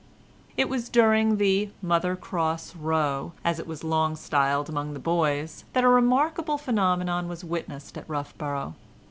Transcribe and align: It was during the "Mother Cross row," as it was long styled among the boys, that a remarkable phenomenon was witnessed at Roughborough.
It 0.57 0.67
was 0.67 0.89
during 0.89 1.37
the 1.37 1.69
"Mother 1.79 2.15
Cross 2.15 2.75
row," 2.75 3.33
as 3.45 3.59
it 3.59 3.67
was 3.67 3.83
long 3.83 4.15
styled 4.15 4.67
among 4.67 4.93
the 4.95 4.99
boys, 4.99 5.63
that 5.73 5.83
a 5.83 5.87
remarkable 5.89 6.57
phenomenon 6.57 7.27
was 7.27 7.43
witnessed 7.43 7.99
at 7.99 8.09
Roughborough. 8.09 8.73